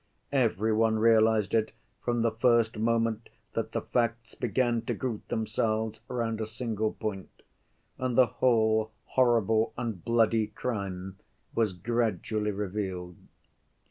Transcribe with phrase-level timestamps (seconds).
[0.33, 6.01] Every one realized it from the first moment that the facts began to group themselves
[6.07, 7.43] round a single point,
[7.99, 11.19] and the whole horrible and bloody crime
[11.53, 13.15] was gradually revealed.